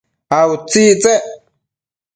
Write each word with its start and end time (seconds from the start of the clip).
a 0.37 0.39
utsictsec? 0.53 1.23